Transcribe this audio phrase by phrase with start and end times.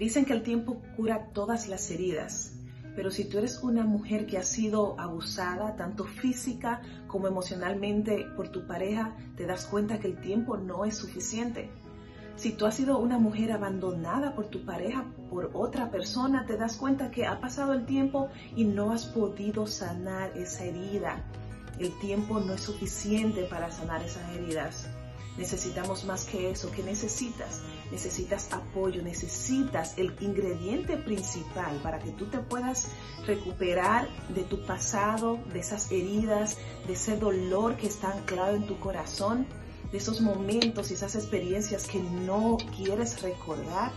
[0.00, 2.54] Dicen que el tiempo cura todas las heridas,
[2.96, 8.48] pero si tú eres una mujer que ha sido abusada, tanto física como emocionalmente, por
[8.48, 11.68] tu pareja, te das cuenta que el tiempo no es suficiente.
[12.36, 16.78] Si tú has sido una mujer abandonada por tu pareja, por otra persona, te das
[16.78, 21.22] cuenta que ha pasado el tiempo y no has podido sanar esa herida.
[21.78, 24.88] El tiempo no es suficiente para sanar esas heridas.
[25.40, 26.70] Necesitamos más que eso.
[26.70, 27.62] ¿Qué necesitas?
[27.90, 32.88] Necesitas apoyo, necesitas el ingrediente principal para que tú te puedas
[33.26, 38.78] recuperar de tu pasado, de esas heridas, de ese dolor que está anclado en tu
[38.78, 39.46] corazón,
[39.90, 43.92] de esos momentos y esas experiencias que no quieres recordar.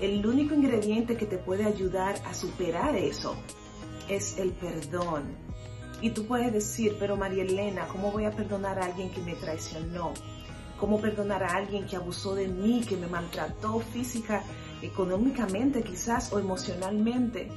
[0.00, 3.34] El único ingrediente que te puede ayudar a superar eso
[4.08, 5.47] es el perdón.
[6.00, 9.34] Y tú puedes decir, pero María Elena, ¿cómo voy a perdonar a alguien que me
[9.34, 10.12] traicionó?
[10.78, 14.44] ¿Cómo perdonar a alguien que abusó de mí, que me maltrató física,
[14.80, 17.48] económicamente quizás o emocionalmente?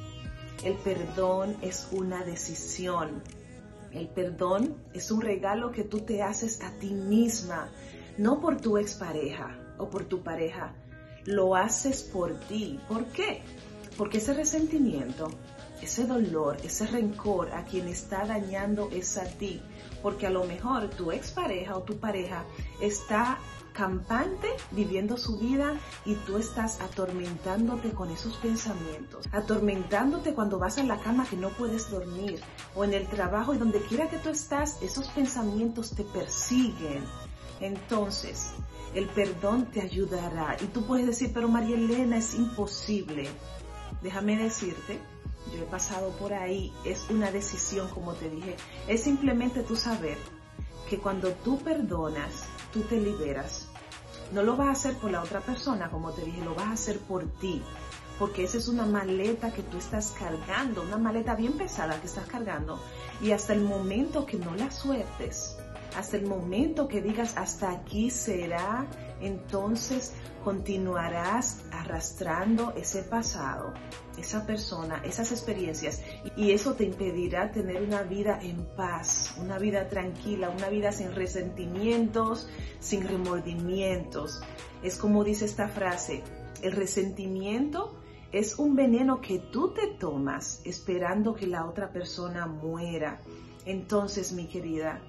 [0.64, 3.22] El perdón es una decisión.
[3.92, 7.70] El perdón es un regalo que tú te haces a ti misma,
[8.17, 10.73] no por tu expareja o por tu pareja.
[11.26, 12.80] Lo haces por ti.
[12.88, 13.42] ¿Por qué?
[13.98, 15.30] Porque ese resentimiento,
[15.81, 19.61] ese dolor, ese rencor a quien está dañando es a ti.
[20.01, 22.43] Porque a lo mejor tu expareja o tu pareja
[22.81, 23.37] está
[23.73, 30.83] campante viviendo su vida y tú estás atormentándote con esos pensamientos, atormentándote cuando vas a
[30.83, 32.41] la cama que no puedes dormir
[32.75, 37.03] o en el trabajo y donde quiera que tú estás, esos pensamientos te persiguen.
[37.59, 38.52] Entonces,
[38.93, 43.29] el perdón te ayudará y tú puedes decir, pero María Elena es imposible.
[44.02, 44.99] Déjame decirte
[45.53, 48.56] yo he pasado por ahí, es una decisión, como te dije,
[48.88, 50.17] es simplemente tú saber
[50.89, 53.67] que cuando tú perdonas, tú te liberas.
[54.31, 56.73] No lo vas a hacer por la otra persona, como te dije, lo vas a
[56.73, 57.61] hacer por ti.
[58.20, 62.27] Porque esa es una maleta que tú estás cargando, una maleta bien pesada que estás
[62.27, 62.80] cargando.
[63.21, 65.58] Y hasta el momento que no la sueltes,
[65.98, 68.86] hasta el momento que digas hasta aquí será,
[69.21, 73.73] entonces continuarás arrastrando ese pasado,
[74.17, 76.02] esa persona, esas experiencias
[76.36, 81.14] y eso te impedirá tener una vida en paz, una vida tranquila, una vida sin
[81.14, 82.49] resentimientos,
[82.80, 84.42] sin remordimientos.
[84.83, 86.23] Es como dice esta frase,
[86.61, 87.98] el resentimiento
[88.32, 93.21] es un veneno que tú te tomas esperando que la otra persona muera.
[93.65, 95.02] Entonces, mi querida,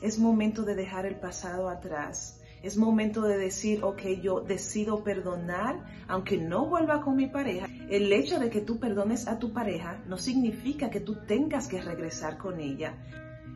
[0.00, 5.84] es momento de dejar el pasado atrás es momento de decir, ok, yo decido perdonar,
[6.08, 7.66] aunque no vuelva con mi pareja.
[7.88, 11.80] El hecho de que tú perdones a tu pareja no significa que tú tengas que
[11.80, 12.94] regresar con ella.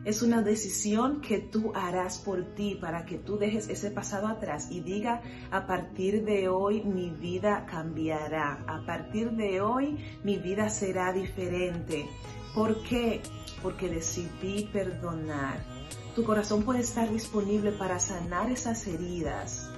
[0.05, 4.69] Es una decisión que tú harás por ti para que tú dejes ese pasado atrás
[4.69, 10.69] y diga, a partir de hoy mi vida cambiará, a partir de hoy mi vida
[10.69, 12.05] será diferente.
[12.53, 13.21] ¿Por qué?
[13.63, 15.74] Porque decidí perdonar
[16.15, 19.69] tu corazón puede estar disponible para sanar esas heridas.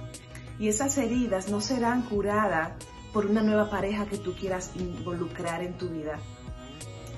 [0.58, 2.72] Y esas heridas no serán curadas
[3.12, 6.18] por una nueva pareja que tú quieras involucrar en tu vida.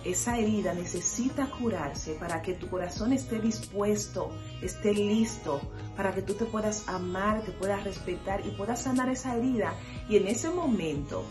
[0.04, 4.30] Esa herida necesita curarse para que tu corazón esté dispuesto,
[4.62, 5.60] esté listo,
[5.94, 9.74] para que tú te puedas amar, te puedas respetar y puedas sanar esa herida.
[10.08, 11.24] Y en ese momento,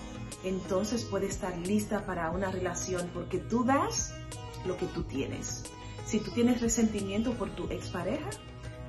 [0.44, 4.14] entonces puede estar lista para una relación porque tú das
[4.68, 5.64] lo que tú tienes.
[6.10, 8.32] Si tú tienes resentimiento por tu expareja,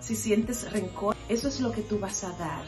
[0.01, 2.65] si sientes rencor, eso es lo que tú vas a dar.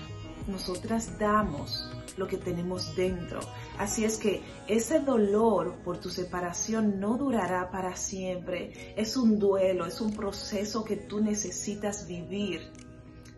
[0.46, 3.40] Nosotras damos lo que tenemos dentro.
[3.78, 8.92] Así es que ese dolor por tu separación no durará para siempre.
[8.94, 12.60] Es un duelo, es un proceso que tú necesitas vivir,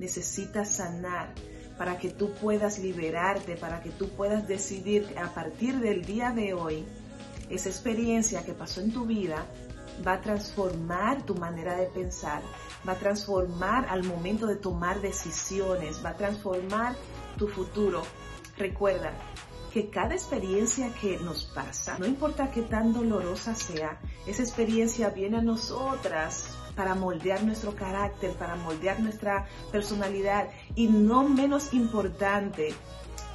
[0.00, 1.32] necesitas sanar
[1.78, 6.54] para que tú puedas liberarte, para que tú puedas decidir a partir del día de
[6.54, 6.84] hoy,
[7.50, 9.46] esa experiencia que pasó en tu vida
[10.06, 12.42] va a transformar tu manera de pensar,
[12.86, 16.96] va a transformar al momento de tomar decisiones, va a transformar
[17.36, 18.02] tu futuro.
[18.56, 19.12] Recuerda
[19.72, 25.38] que cada experiencia que nos pasa, no importa qué tan dolorosa sea, esa experiencia viene
[25.38, 26.46] a nosotras
[26.76, 32.74] para moldear nuestro carácter, para moldear nuestra personalidad y no menos importante,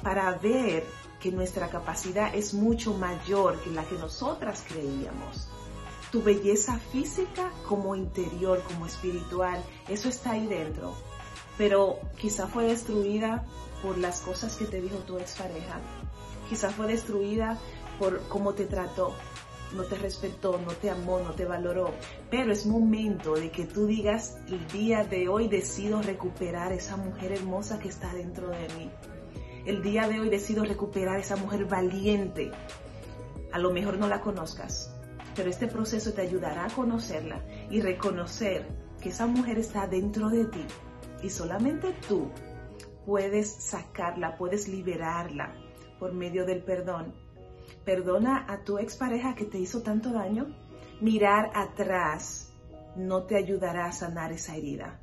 [0.02, 0.84] para ver
[1.20, 5.50] que nuestra capacidad es mucho mayor que la que nosotras creíamos
[6.10, 10.94] tu belleza física como interior, como espiritual, eso está ahí dentro.
[11.56, 13.44] Pero quizá fue destruida
[13.82, 15.80] por las cosas que te dijo tu expareja.
[16.48, 17.58] Quizá fue destruida
[17.98, 19.14] por cómo te trató,
[19.74, 21.92] no te respetó, no te amó, no te valoró.
[22.30, 27.32] Pero es momento de que tú digas, el día de hoy decido recuperar esa mujer
[27.32, 28.90] hermosa que está dentro de mí.
[29.66, 32.50] el día de hoy decido recuperar esa mujer valiente.
[33.52, 34.90] A lo mejor no la conozcas,
[35.34, 37.40] pero este proceso te ayudará a conocerla
[37.70, 38.66] y reconocer
[39.00, 40.64] que esa mujer está dentro de ti
[41.22, 42.30] y solamente tú
[43.06, 45.54] puedes sacarla, puedes liberarla
[45.98, 47.14] por medio del perdón.
[47.84, 50.54] Perdona a tu expareja que te hizo tanto daño.
[51.00, 52.52] Mirar atrás
[52.96, 55.00] no te ayudará a sanar esa herida.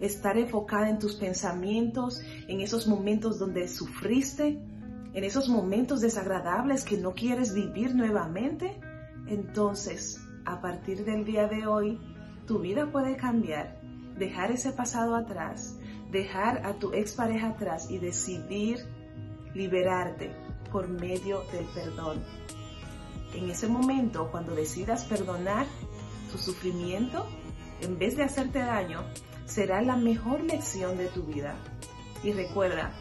[0.00, 4.60] Estar enfocada en tus pensamientos, en esos momentos donde sufriste,
[5.12, 8.78] en esos momentos desagradables que no quieres vivir nuevamente,
[9.28, 12.00] entonces, a partir del día de hoy,
[12.46, 13.80] tu vida puede cambiar.
[14.16, 15.78] Dejar ese pasado atrás,
[16.10, 18.78] dejar a tu expareja atrás y decidir
[19.54, 20.34] liberarte
[20.72, 22.24] por medio del perdón.
[23.34, 25.66] En ese momento, cuando decidas perdonar
[26.32, 27.26] tu sufrimiento,
[27.82, 29.04] en vez de hacerte daño,
[29.44, 31.54] será la mejor lección de tu vida.
[32.24, 32.92] Y recuerda,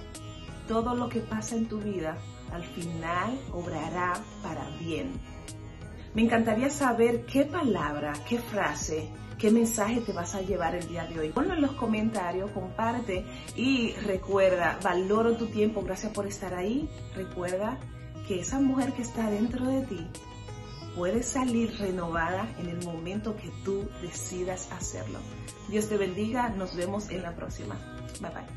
[0.68, 2.18] todo lo que pasa en tu vida
[2.52, 4.14] al final obrará
[4.44, 5.12] para bien.
[6.14, 11.06] Me encantaría saber qué palabra, qué frase, qué mensaje te vas a llevar el día
[11.06, 11.30] de hoy.
[11.30, 13.26] Ponlo en los comentarios, comparte
[13.56, 16.90] y recuerda, valoro tu tiempo, gracias por estar ahí.
[17.16, 17.78] Recuerda
[18.28, 20.08] que esa mujer que está dentro de ti
[20.96, 25.20] puede salir renovada en el momento que tú decidas hacerlo.
[25.70, 27.76] Dios te bendiga, nos vemos en la próxima.
[28.20, 28.48] Bye bye.